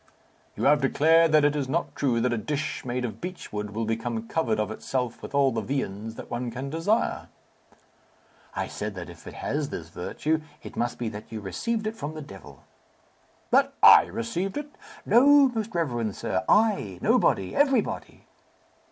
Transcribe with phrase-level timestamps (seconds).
[0.55, 3.69] "You have declared that it is not true that a dish made of beech wood
[3.75, 7.27] will become covered of itself with all the viands that one can desire."
[8.55, 11.95] "I said, that if it has this virtue, it must be that you received it
[11.95, 12.63] from the devil."
[13.51, 14.71] "That I received it!"
[15.05, 16.43] "No, most reverend sir.
[16.49, 18.25] I, nobody, everybody!"